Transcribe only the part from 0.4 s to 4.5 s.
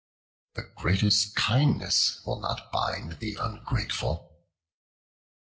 The greatest kindness will not bind the ungrateful.